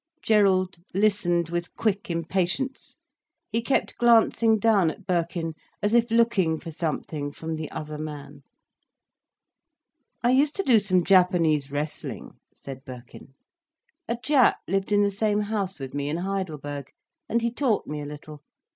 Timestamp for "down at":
4.57-5.05